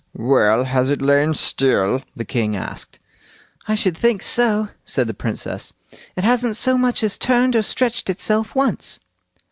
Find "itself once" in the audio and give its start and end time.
8.09-8.99